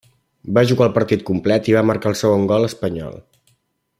Va 0.57 0.63
jugar 0.71 0.85
el 0.87 0.95
partit 0.95 1.25
complet 1.27 1.69
i 1.71 1.77
va 1.77 1.85
marcar 1.91 2.11
el 2.13 2.19
segon 2.23 2.49
gol 2.53 2.69
espanyol. 2.73 3.23